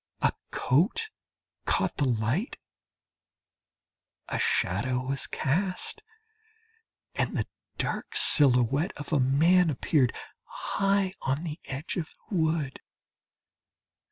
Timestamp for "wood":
12.35-12.79